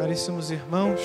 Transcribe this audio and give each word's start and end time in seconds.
Caríssimos 0.00 0.50
irmãos, 0.50 0.98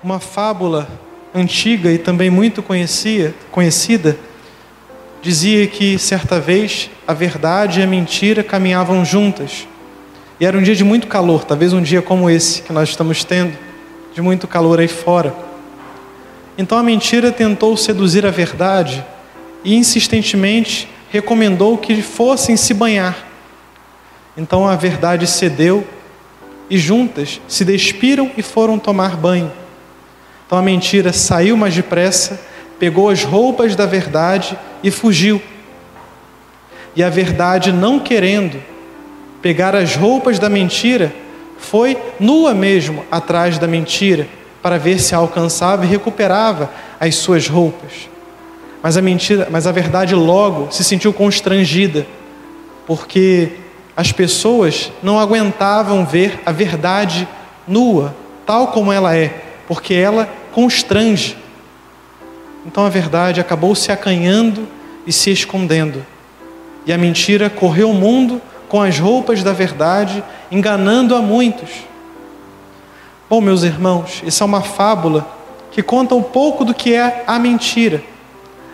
uma 0.00 0.20
fábula 0.20 0.88
antiga 1.34 1.90
e 1.90 1.98
também 1.98 2.30
muito 2.30 2.62
conhecia, 2.62 3.34
conhecida 3.50 4.16
dizia 5.20 5.66
que 5.66 5.98
certa 5.98 6.38
vez 6.38 6.88
a 7.04 7.12
verdade 7.12 7.80
e 7.80 7.82
a 7.82 7.88
mentira 7.88 8.44
caminhavam 8.44 9.04
juntas. 9.04 9.66
E 10.38 10.46
era 10.46 10.56
um 10.56 10.62
dia 10.62 10.76
de 10.76 10.84
muito 10.84 11.08
calor, 11.08 11.42
talvez 11.42 11.72
um 11.72 11.82
dia 11.82 12.00
como 12.00 12.30
esse 12.30 12.62
que 12.62 12.72
nós 12.72 12.90
estamos 12.90 13.24
tendo, 13.24 13.58
de 14.14 14.22
muito 14.22 14.46
calor 14.46 14.78
aí 14.78 14.86
fora. 14.86 15.34
Então 16.56 16.78
a 16.78 16.84
mentira 16.84 17.32
tentou 17.32 17.76
seduzir 17.76 18.24
a 18.24 18.30
verdade 18.30 19.04
e 19.64 19.74
insistentemente 19.74 20.88
recomendou 21.10 21.76
que 21.76 22.00
fossem 22.02 22.56
se 22.56 22.72
banhar. 22.72 23.18
Então 24.36 24.64
a 24.64 24.76
verdade 24.76 25.26
cedeu 25.26 25.84
e 26.70 26.78
juntas 26.78 27.40
se 27.48 27.64
despiram 27.64 28.30
e 28.36 28.42
foram 28.42 28.78
tomar 28.78 29.16
banho. 29.16 29.52
Então 30.46 30.56
a 30.56 30.62
mentira 30.62 31.12
saiu 31.12 31.56
mais 31.56 31.74
depressa, 31.74 32.40
pegou 32.78 33.10
as 33.10 33.24
roupas 33.24 33.74
da 33.74 33.84
verdade 33.84 34.56
e 34.82 34.90
fugiu. 34.90 35.42
E 36.94 37.02
a 37.02 37.10
verdade, 37.10 37.72
não 37.72 37.98
querendo 37.98 38.62
pegar 39.42 39.74
as 39.74 39.96
roupas 39.96 40.38
da 40.38 40.48
mentira, 40.48 41.12
foi 41.58 41.96
nua 42.18 42.54
mesmo 42.54 43.04
atrás 43.10 43.58
da 43.58 43.66
mentira 43.66 44.26
para 44.62 44.78
ver 44.78 44.98
se 44.98 45.14
a 45.14 45.18
alcançava 45.18 45.84
e 45.84 45.88
recuperava 45.88 46.70
as 46.98 47.16
suas 47.16 47.48
roupas. 47.48 48.08
Mas 48.82 48.96
a 48.96 49.02
mentira, 49.02 49.48
mas 49.50 49.66
a 49.66 49.72
verdade 49.72 50.14
logo 50.14 50.70
se 50.70 50.82
sentiu 50.82 51.12
constrangida, 51.12 52.06
porque 52.86 53.50
as 54.00 54.12
pessoas 54.12 54.90
não 55.02 55.20
aguentavam 55.20 56.06
ver 56.06 56.40
a 56.46 56.50
verdade 56.50 57.28
nua, 57.68 58.16
tal 58.46 58.68
como 58.68 58.90
ela 58.90 59.14
é, 59.14 59.42
porque 59.68 59.92
ela 59.92 60.26
constrange. 60.52 61.36
Então 62.64 62.86
a 62.86 62.88
verdade 62.88 63.42
acabou 63.42 63.74
se 63.74 63.92
acanhando 63.92 64.66
e 65.06 65.12
se 65.12 65.30
escondendo. 65.30 66.02
E 66.86 66.94
a 66.94 66.96
mentira 66.96 67.50
correu 67.50 67.90
o 67.90 67.94
mundo 67.94 68.40
com 68.70 68.80
as 68.80 68.98
roupas 68.98 69.42
da 69.42 69.52
verdade, 69.52 70.24
enganando 70.50 71.14
a 71.14 71.20
muitos. 71.20 71.68
Bom, 73.28 73.42
meus 73.42 73.64
irmãos, 73.64 74.22
isso 74.24 74.42
é 74.42 74.46
uma 74.46 74.62
fábula 74.62 75.28
que 75.70 75.82
conta 75.82 76.14
um 76.14 76.22
pouco 76.22 76.64
do 76.64 76.72
que 76.72 76.94
é 76.94 77.22
a 77.26 77.38
mentira. 77.38 78.02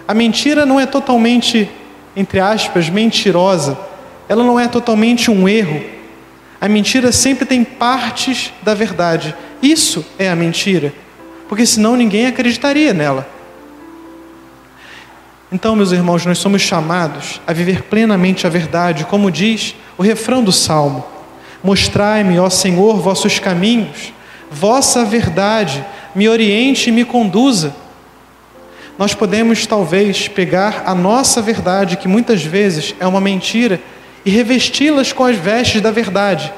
A 0.06 0.14
mentira 0.14 0.64
não 0.64 0.78
é 0.78 0.86
totalmente, 0.86 1.68
entre 2.14 2.38
aspas, 2.38 2.88
mentirosa. 2.88 3.76
Ela 4.28 4.44
não 4.44 4.58
é 4.58 4.68
totalmente 4.68 5.30
um 5.30 5.48
erro. 5.48 5.82
A 6.60 6.68
mentira 6.68 7.12
sempre 7.12 7.44
tem 7.44 7.62
partes 7.62 8.52
da 8.62 8.74
verdade. 8.74 9.34
Isso 9.62 10.04
é 10.18 10.28
a 10.28 10.36
mentira. 10.36 10.92
Porque 11.48 11.64
senão 11.64 11.96
ninguém 11.96 12.26
acreditaria 12.26 12.92
nela. 12.92 13.28
Então, 15.52 15.76
meus 15.76 15.92
irmãos, 15.92 16.26
nós 16.26 16.38
somos 16.38 16.60
chamados 16.62 17.40
a 17.46 17.52
viver 17.52 17.82
plenamente 17.82 18.46
a 18.46 18.50
verdade, 18.50 19.04
como 19.04 19.30
diz 19.30 19.76
o 19.96 20.02
refrão 20.02 20.42
do 20.42 20.50
salmo: 20.50 21.06
Mostrai-me, 21.62 22.38
ó 22.38 22.50
Senhor, 22.50 22.96
vossos 22.96 23.38
caminhos, 23.38 24.12
vossa 24.50 25.04
verdade, 25.04 25.84
me 26.16 26.28
oriente 26.28 26.88
e 26.88 26.92
me 26.92 27.04
conduza 27.04 27.72
nós 28.98 29.12
podemos 29.12 29.66
talvez 29.66 30.26
pegar 30.26 30.84
a 30.86 30.94
nossa 30.94 31.42
verdade, 31.42 31.96
que 31.96 32.08
muitas 32.08 32.42
vezes 32.42 32.94
é 32.98 33.06
uma 33.06 33.20
mentira, 33.20 33.78
e 34.26 34.30
revesti-las 34.30 35.12
com 35.12 35.24
as 35.24 35.36
vestes 35.36 35.80
da 35.80 35.92
verdade, 35.92 36.52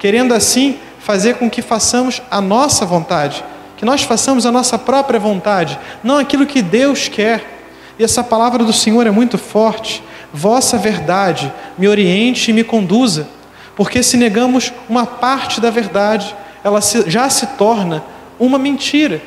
querendo 0.00 0.34
assim 0.34 0.80
fazer 0.98 1.36
com 1.36 1.48
que 1.48 1.62
façamos 1.62 2.20
a 2.28 2.40
nossa 2.40 2.84
vontade, 2.84 3.44
que 3.76 3.84
nós 3.84 4.02
façamos 4.02 4.44
a 4.44 4.50
nossa 4.50 4.76
própria 4.76 5.20
vontade, 5.20 5.78
não 6.02 6.18
aquilo 6.18 6.44
que 6.44 6.60
Deus 6.60 7.06
quer. 7.06 7.52
E 7.96 8.02
essa 8.02 8.24
palavra 8.24 8.64
do 8.64 8.72
Senhor 8.72 9.06
é 9.06 9.12
muito 9.12 9.38
forte. 9.38 10.02
Vossa 10.32 10.76
verdade 10.76 11.52
me 11.78 11.86
oriente 11.86 12.50
e 12.50 12.54
me 12.54 12.64
conduza, 12.64 13.28
porque 13.76 14.02
se 14.02 14.16
negamos 14.16 14.72
uma 14.88 15.06
parte 15.06 15.60
da 15.60 15.70
verdade, 15.70 16.34
ela 16.64 16.80
já 17.06 17.30
se 17.30 17.46
torna 17.58 18.02
uma 18.40 18.58
mentira. 18.58 19.22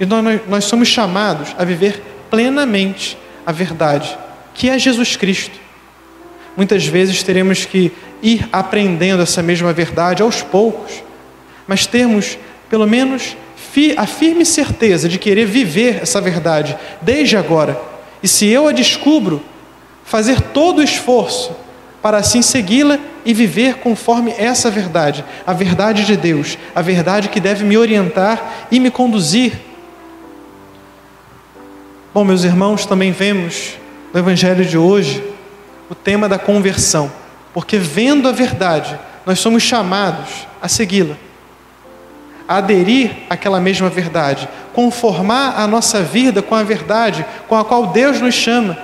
E 0.00 0.06
nós, 0.48 0.64
somos 0.64 0.88
chamados 0.88 1.54
a 1.56 1.64
viver 1.64 2.02
plenamente 2.28 3.16
a 3.46 3.52
verdade, 3.52 4.18
que 4.52 4.68
é 4.68 4.76
Jesus 4.76 5.14
Cristo. 5.14 5.67
Muitas 6.58 6.84
vezes 6.84 7.22
teremos 7.22 7.64
que 7.64 7.92
ir 8.20 8.48
aprendendo 8.50 9.22
essa 9.22 9.40
mesma 9.40 9.72
verdade 9.72 10.24
aos 10.24 10.42
poucos, 10.42 11.04
mas 11.68 11.86
termos, 11.86 12.36
pelo 12.68 12.84
menos, 12.84 13.36
a 13.96 14.06
firme 14.06 14.44
certeza 14.44 15.08
de 15.08 15.20
querer 15.20 15.46
viver 15.46 16.00
essa 16.02 16.20
verdade 16.20 16.76
desde 17.00 17.36
agora. 17.36 17.80
E 18.20 18.26
se 18.26 18.44
eu 18.48 18.66
a 18.66 18.72
descubro, 18.72 19.40
fazer 20.04 20.40
todo 20.40 20.80
o 20.80 20.82
esforço 20.82 21.52
para 22.02 22.18
assim 22.18 22.42
segui-la 22.42 22.98
e 23.24 23.32
viver 23.32 23.76
conforme 23.76 24.34
essa 24.36 24.68
verdade, 24.68 25.24
a 25.46 25.52
verdade 25.52 26.04
de 26.04 26.16
Deus, 26.16 26.58
a 26.74 26.82
verdade 26.82 27.28
que 27.28 27.38
deve 27.38 27.64
me 27.64 27.78
orientar 27.78 28.66
e 28.68 28.80
me 28.80 28.90
conduzir 28.90 29.52
Bom, 32.12 32.24
meus 32.24 32.42
irmãos, 32.42 32.84
também 32.84 33.12
vemos 33.12 33.74
no 34.12 34.18
Evangelho 34.18 34.64
de 34.64 34.76
hoje 34.76 35.22
o 35.88 35.94
tema 35.94 36.28
da 36.28 36.38
conversão, 36.38 37.10
porque 37.54 37.78
vendo 37.78 38.28
a 38.28 38.32
verdade, 38.32 38.98
nós 39.24 39.40
somos 39.40 39.62
chamados 39.62 40.46
a 40.60 40.68
segui-la, 40.68 41.16
a 42.46 42.56
aderir 42.56 43.10
àquela 43.28 43.60
mesma 43.60 43.88
verdade, 43.88 44.48
conformar 44.72 45.58
a 45.58 45.66
nossa 45.66 46.02
vida 46.02 46.40
com 46.40 46.54
a 46.54 46.62
verdade 46.62 47.24
com 47.46 47.56
a 47.56 47.64
qual 47.64 47.88
Deus 47.88 48.20
nos 48.20 48.34
chama, 48.34 48.78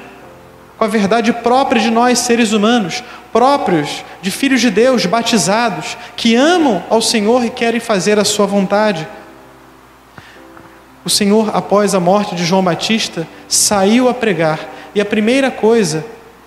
com 0.76 0.84
a 0.84 0.88
verdade 0.88 1.32
própria 1.32 1.80
de 1.80 1.90
nós, 1.90 2.18
seres 2.18 2.52
humanos, 2.52 3.02
próprios 3.32 4.04
de 4.20 4.30
filhos 4.30 4.60
de 4.60 4.70
Deus, 4.70 5.06
batizados, 5.06 5.96
que 6.16 6.34
amam 6.34 6.82
ao 6.90 7.00
Senhor 7.00 7.44
e 7.44 7.50
querem 7.50 7.80
fazer 7.80 8.18
a 8.18 8.24
sua 8.24 8.46
vontade. 8.46 9.06
O 11.04 11.10
Senhor, 11.10 11.54
após 11.54 11.94
a 11.94 12.00
morte 12.00 12.34
de 12.34 12.44
João 12.44 12.62
Batista, 12.62 13.26
saiu 13.48 14.08
a 14.08 14.14
pregar, 14.14 14.60
e 14.94 15.00
a 15.00 15.04
primeira 15.04 15.50
coisa 15.50 16.04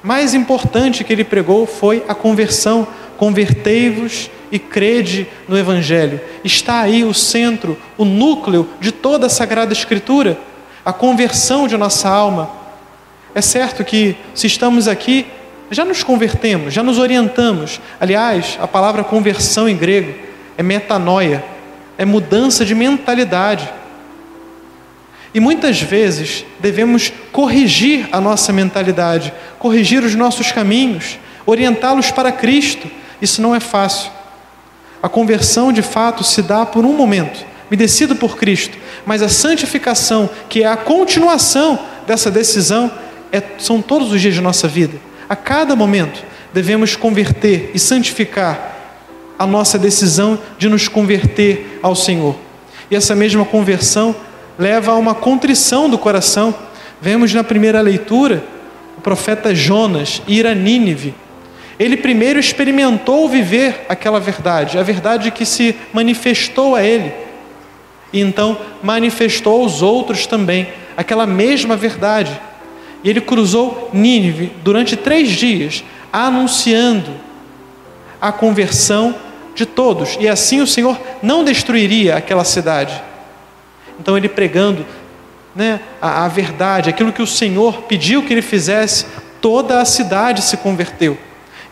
mais 0.08 0.34
importante 0.34 1.04
que 1.04 1.12
ele 1.12 1.26
pregou 1.26 1.68
foi 1.68 2.02
a 2.08 2.16
conversão. 2.16 2.88
Convertei-vos 3.18 4.32
e 4.50 4.58
crede 4.58 5.28
no 5.50 5.58
Evangelho. 5.58 6.22
Está 6.46 6.80
aí 6.80 7.04
o 7.04 7.14
centro, 7.14 7.78
o 7.98 8.06
núcleo 8.06 8.70
de 8.80 8.94
toda 8.94 9.28
a 9.28 9.30
Sagrada 9.30 9.74
Escritura, 9.74 10.40
a 10.86 10.94
conversão 10.94 11.68
de 11.68 11.76
nossa 11.76 12.08
alma. 12.08 12.50
É 13.36 13.42
certo 13.42 13.84
que, 13.84 14.16
se 14.34 14.48
estamos 14.48 14.88
aqui, 14.88 15.28
já 15.70 15.84
nos 15.84 16.04
convertemos, 16.04 16.74
já 16.74 16.82
nos 16.82 16.98
orientamos. 16.98 17.82
Aliás, 18.00 18.58
a 18.62 18.68
palavra 18.68 19.04
conversão 19.04 19.68
em 19.68 19.76
grego 19.76 20.14
é 20.58 20.64
metanoia, 20.64 21.44
é 21.98 22.06
mudança 22.06 22.64
de 22.64 22.74
mentalidade. 22.74 23.70
E 25.34 25.40
muitas 25.40 25.82
vezes 25.82 26.46
devemos 26.60 27.12
corrigir 27.32 28.08
a 28.12 28.20
nossa 28.20 28.54
mentalidade, 28.54 29.34
corrigir 29.60 30.04
os 30.04 30.16
nossos 30.16 30.52
caminhos, 30.52 31.20
orientá-los 31.46 32.12
para 32.12 32.32
Cristo. 32.32 32.88
Isso 33.22 33.42
não 33.42 33.54
é 33.54 33.60
fácil. 33.60 34.12
A 35.02 35.10
conversão 35.10 35.72
de 35.72 35.82
fato 35.82 36.24
se 36.24 36.42
dá 36.42 36.66
por 36.66 36.86
um 36.86 36.94
momento, 36.94 37.46
me 37.70 37.78
decido 37.78 38.16
por 38.16 38.38
Cristo, 38.38 38.78
mas 39.06 39.22
a 39.22 39.30
santificação, 39.30 40.30
que 40.50 40.64
é 40.64 40.68
a 40.68 40.78
continuação 40.78 41.80
dessa 42.08 42.32
decisão, 42.32 42.92
é, 43.32 43.42
são 43.60 43.82
todos 43.82 44.12
os 44.12 44.22
dias 44.22 44.34
de 44.34 44.42
nossa 44.42 44.68
vida. 44.68 44.98
A 45.30 45.36
cada 45.36 45.76
momento 45.76 46.24
devemos 46.54 46.96
converter 46.96 47.72
e 47.74 47.80
santificar 47.80 48.76
a 49.38 49.46
nossa 49.46 49.78
decisão 49.78 50.40
de 50.58 50.68
nos 50.68 50.88
converter 50.88 51.80
ao 51.84 51.96
Senhor. 51.96 52.36
E 52.90 52.96
essa 52.96 53.14
mesma 53.14 53.46
conversão 53.46 54.16
leva 54.58 54.92
a 54.92 54.96
uma 54.96 55.14
contrição 55.14 55.90
do 55.90 55.98
coração. 55.98 56.54
Vemos 57.02 57.34
na 57.34 57.44
primeira 57.44 57.82
leitura 57.82 58.44
o 58.98 59.02
profeta 59.02 59.54
Jonas 59.54 60.22
ir 60.28 60.48
a 60.48 60.56
Nínive. 60.56 61.14
Ele 61.80 61.96
primeiro 61.96 62.40
experimentou 62.40 63.30
viver 63.30 63.86
aquela 63.88 64.20
verdade, 64.20 64.80
a 64.80 64.84
verdade 64.84 65.30
que 65.30 65.46
se 65.46 65.76
manifestou 65.94 66.76
a 66.76 66.84
ele. 66.84 67.14
E 68.12 68.20
então 68.20 68.58
manifestou 68.82 69.62
aos 69.62 69.82
outros 69.82 70.26
também 70.26 70.68
aquela 70.96 71.28
mesma 71.28 71.76
verdade. 71.76 72.40
E 73.04 73.10
ele 73.10 73.22
cruzou 73.22 73.92
Nínive 73.94 74.52
durante 74.64 74.96
três 74.96 75.30
dias, 75.30 75.84
anunciando 76.12 77.12
a 78.20 78.32
conversão 78.32 79.14
de 79.54 79.68
todos. 79.68 80.18
E 80.20 80.28
assim 80.28 80.62
o 80.62 80.68
Senhor 80.68 81.00
não 81.22 81.44
destruiria 81.44 82.16
aquela 82.16 82.44
cidade 82.44 83.04
então 84.00 84.18
ele 84.18 84.30
pregando 84.30 84.86
né, 85.56 85.80
a, 86.02 86.26
a 86.26 86.28
verdade, 86.28 86.90
aquilo 86.90 87.12
que 87.12 87.22
o 87.22 87.28
Senhor 87.28 87.84
pediu 87.84 88.24
que 88.24 88.34
ele 88.34 88.42
fizesse, 88.42 89.06
toda 89.42 89.82
a 89.82 89.86
cidade 89.86 90.42
se 90.42 90.58
converteu. 90.58 91.18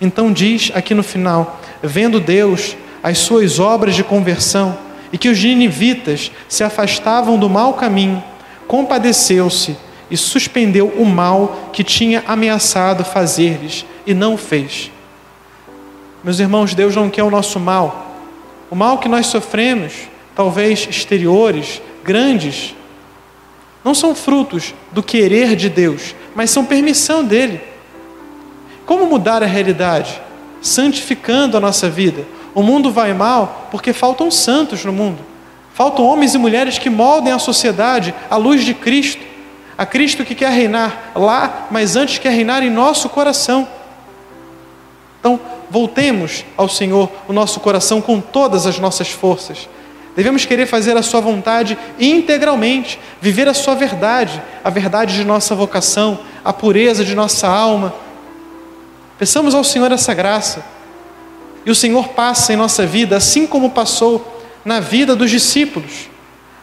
Então 0.02 0.32
diz 0.34 0.72
aqui 0.74 0.94
no 0.94 1.04
final: 1.04 1.62
vendo 1.82 2.20
Deus 2.20 2.76
as 3.04 3.20
suas 3.20 3.60
obras 3.60 3.96
de 3.96 4.04
conversão 4.04 4.78
e 5.14 5.18
que 5.18 5.30
os 5.30 5.42
ninivitas 5.42 6.32
se 6.50 6.64
afastavam 6.64 7.38
do 7.38 7.50
mau 7.50 7.76
caminho, 7.76 8.24
compadeceu-se 8.68 9.78
e 10.10 10.18
suspendeu 10.18 10.88
o 10.98 11.06
mal 11.06 11.70
que 11.72 11.84
tinha 11.84 12.24
ameaçado 12.28 13.04
fazer-lhes 13.04 13.86
e 14.06 14.14
não 14.14 14.38
fez. 14.38 14.92
Meus 16.24 16.40
irmãos, 16.40 16.74
Deus 16.74 16.96
não 16.96 17.10
quer 17.10 17.24
o 17.24 17.30
nosso 17.30 17.60
mal. 17.60 18.16
O 18.70 18.76
mal 18.76 18.98
que 18.98 19.08
nós 19.08 19.28
sofremos, 19.28 19.94
talvez 20.36 20.88
exteriores, 20.90 21.82
grandes, 22.06 22.76
não 23.84 23.96
são 23.96 24.16
frutos 24.16 24.74
do 24.92 25.04
querer 25.04 25.56
de 25.56 25.70
Deus, 25.70 26.16
mas 26.36 26.52
são 26.52 26.64
permissão 26.64 27.24
dele. 27.24 27.60
Como 28.86 29.08
mudar 29.08 29.42
a 29.42 29.48
realidade? 29.48 30.22
Santificando 30.62 31.58
a 31.58 31.60
nossa 31.60 31.90
vida. 31.90 32.26
O 32.54 32.62
mundo 32.62 32.92
vai 32.92 33.14
mal 33.14 33.68
porque 33.72 33.92
faltam 33.92 34.30
santos 34.30 34.86
no 34.86 34.94
mundo. 34.94 35.20
Faltam 35.74 36.06
homens 36.06 36.34
e 36.34 36.38
mulheres 36.38 36.78
que 36.78 36.90
moldem 36.90 37.34
a 37.34 37.40
sociedade 37.40 38.14
à 38.30 38.38
luz 38.38 38.64
de 38.64 38.74
Cristo. 38.74 39.22
A 39.78 39.86
Cristo 39.86 40.24
que 40.24 40.36
quer 40.36 40.52
reinar 40.52 41.12
lá, 41.16 41.68
mas 41.70 41.96
antes 41.96 42.18
quer 42.18 42.30
reinar 42.30 42.64
em 42.64 42.70
nosso 42.70 43.10
coração. 43.10 43.68
Então, 45.20 45.40
voltemos 45.70 46.46
ao 46.56 46.70
Senhor 46.70 47.12
o 47.28 47.34
nosso 47.34 47.60
coração 47.60 48.00
com 48.00 48.22
todas 48.22 48.66
as 48.66 48.80
nossas 48.80 49.10
forças. 49.10 49.68
Devemos 50.16 50.46
querer 50.46 50.66
fazer 50.66 50.96
a 50.96 51.04
Sua 51.04 51.20
vontade 51.20 51.78
integralmente, 52.00 53.00
viver 53.20 53.48
a 53.48 53.54
Sua 53.54 53.76
verdade, 53.76 54.42
a 54.64 54.70
verdade 54.70 55.14
de 55.16 55.26
nossa 55.26 55.54
vocação, 55.54 56.20
a 56.44 56.54
pureza 56.54 57.04
de 57.04 57.14
nossa 57.14 57.48
alma. 57.48 57.94
Peçamos 59.20 59.54
ao 59.54 59.64
Senhor 59.64 59.92
essa 59.92 60.14
graça. 60.14 60.64
E 61.66 61.72
o 61.72 61.76
Senhor 61.76 62.10
passa 62.10 62.54
em 62.54 62.56
nossa 62.56 62.86
vida, 62.86 63.18
assim 63.18 63.46
como 63.46 63.72
passou 63.72 64.44
na 64.64 64.80
vida 64.80 65.16
dos 65.16 65.30
discípulos. 65.30 66.10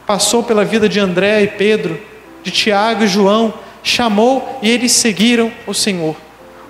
Passou 0.06 0.42
pela 0.42 0.64
vida 0.64 0.88
de 0.88 0.98
André 0.98 1.42
e 1.42 1.48
Pedro, 1.48 2.00
de 2.42 2.50
Tiago 2.50 3.04
e 3.04 3.08
João, 3.08 3.52
chamou 3.82 4.58
e 4.62 4.70
eles 4.70 4.92
seguiram 4.92 5.52
o 5.66 5.74
Senhor. 5.74 6.16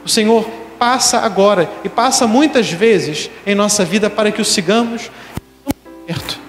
O 0.05 0.09
Senhor 0.09 0.49
passa 0.79 1.19
agora 1.19 1.71
e 1.85 1.89
passa 1.89 2.27
muitas 2.27 2.71
vezes 2.71 3.31
em 3.47 3.55
nossa 3.55 3.85
vida 3.85 4.11
para 4.11 4.33
que 4.33 4.43
o 4.43 4.45
sigamos 4.45 5.11
perto. 6.07 6.42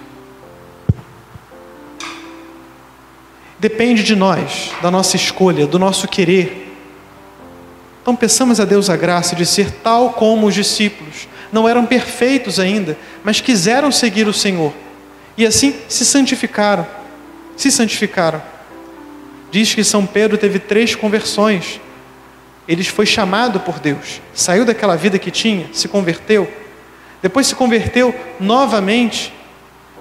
Depende 3.64 4.02
de 4.02 4.14
nós, 4.14 4.72
da 4.82 4.90
nossa 4.90 5.16
escolha, 5.16 5.66
do 5.66 5.78
nosso 5.78 6.06
querer. 6.06 6.70
Então 8.02 8.14
peçamos 8.14 8.60
a 8.60 8.66
Deus 8.66 8.90
a 8.90 8.96
graça 8.98 9.34
de 9.34 9.46
ser 9.46 9.70
tal 9.70 10.10
como 10.10 10.46
os 10.46 10.54
discípulos. 10.54 11.26
Não 11.50 11.66
eram 11.66 11.86
perfeitos 11.86 12.60
ainda, 12.60 12.94
mas 13.24 13.40
quiseram 13.40 13.90
seguir 13.90 14.28
o 14.28 14.34
Senhor. 14.34 14.70
E 15.34 15.46
assim 15.46 15.74
se 15.88 16.04
santificaram. 16.04 16.86
Se 17.56 17.70
santificaram. 17.70 18.42
Diz 19.50 19.74
que 19.74 19.82
São 19.82 20.04
Pedro 20.04 20.36
teve 20.36 20.58
três 20.58 20.94
conversões. 20.94 21.80
Ele 22.68 22.84
foi 22.84 23.06
chamado 23.06 23.60
por 23.60 23.78
Deus, 23.78 24.20
saiu 24.34 24.66
daquela 24.66 24.94
vida 24.94 25.18
que 25.18 25.30
tinha, 25.30 25.70
se 25.72 25.88
converteu, 25.88 26.52
depois 27.22 27.46
se 27.46 27.54
converteu 27.54 28.14
novamente, 28.38 29.32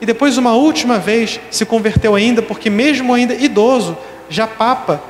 e 0.04 0.06
depois, 0.06 0.38
uma 0.38 0.52
última 0.52 1.00
vez, 1.00 1.40
se 1.50 1.66
converteu 1.66 2.14
ainda, 2.14 2.42
porque, 2.42 2.70
mesmo 2.70 3.14
ainda 3.14 3.34
idoso, 3.34 3.98
já 4.28 4.46
papa, 4.46 5.02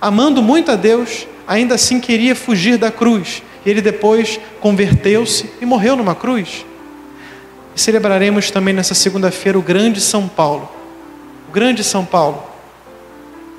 amando 0.00 0.42
muito 0.42 0.72
a 0.72 0.74
Deus, 0.74 1.24
ainda 1.46 1.76
assim 1.76 2.00
queria 2.00 2.34
fugir 2.34 2.76
da 2.76 2.90
cruz. 2.90 3.44
E 3.64 3.70
ele 3.70 3.80
depois 3.80 4.40
converteu-se 4.60 5.48
e 5.60 5.64
morreu 5.64 5.94
numa 5.94 6.16
cruz. 6.16 6.66
E 7.76 7.80
celebraremos 7.80 8.50
também 8.50 8.74
nessa 8.74 8.92
segunda-feira 8.92 9.56
o 9.56 9.62
grande 9.62 10.00
São 10.00 10.26
Paulo. 10.26 10.68
O 11.48 11.52
grande 11.52 11.84
São 11.84 12.04
Paulo, 12.04 12.42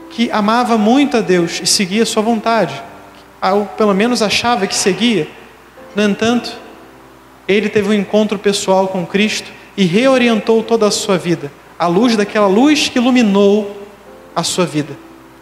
que 0.09 0.29
amava 0.29 0.77
muito 0.77 1.15
a 1.15 1.21
Deus 1.21 1.61
e 1.63 1.65
seguia 1.65 2.03
a 2.03 2.05
sua 2.05 2.21
vontade. 2.21 2.83
Ou 3.41 3.65
pelo 3.65 3.93
menos 3.93 4.21
achava 4.21 4.67
que 4.67 4.75
seguia. 4.75 5.25
No 5.95 6.03
entanto, 6.03 6.51
ele 7.47 7.69
teve 7.69 7.87
um 7.87 7.93
encontro 7.93 8.37
pessoal 8.37 8.89
com 8.89 9.05
Cristo 9.05 9.55
e 9.77 9.83
reorientou 9.85 10.63
toda 10.63 10.87
a 10.87 10.91
sua 10.91 11.17
vida, 11.17 11.51
à 11.77 11.87
luz 11.87 12.15
daquela 12.15 12.47
luz 12.47 12.87
que 12.87 12.99
iluminou 12.99 13.81
a 14.35 14.43
sua 14.43 14.65
vida, 14.65 14.97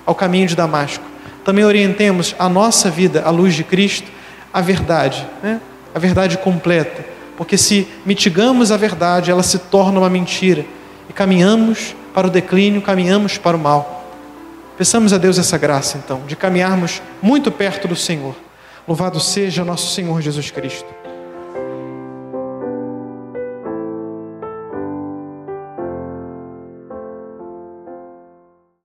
ao 0.06 0.16
caminho 0.16 0.48
de 0.48 0.56
Damasco 0.56 1.14
também 1.44 1.66
orientemos 1.66 2.36
a 2.40 2.48
nossa 2.48 2.90
vida 2.90 3.24
à 3.26 3.30
luz 3.30 3.54
de 3.54 3.64
Cristo, 3.64 4.10
a 4.52 4.62
verdade, 4.62 5.28
né? 5.42 5.60
a 5.94 6.00
verdade 6.00 6.38
completa. 6.38 7.06
Porque 7.36 7.58
se 7.58 7.88
mitigamos 8.06 8.72
a 8.72 8.78
verdade, 8.78 9.32
ela 9.32 9.44
se 9.44 9.60
torna 9.60 10.00
uma 10.00 10.10
mentira. 10.10 10.66
E 11.10 11.14
caminhamos 11.14 11.96
para 12.14 12.28
o 12.28 12.30
declínio, 12.30 12.82
caminhamos 12.82 13.38
para 13.38 13.58
o 13.58 13.60
mal. 13.60 14.12
Peçamos 14.78 15.12
a 15.14 15.18
Deus 15.18 15.38
essa 15.38 15.58
graça, 15.58 16.00
então, 16.04 16.22
de 16.26 16.36
caminharmos 16.36 17.02
muito 17.22 17.52
perto 17.52 17.88
do 17.88 17.96
Senhor. 17.96 18.36
Louvado 18.88 19.20
seja 19.20 19.66
nosso 19.66 19.94
Senhor 19.94 20.22
Jesus 20.22 20.50
Cristo. 20.52 21.03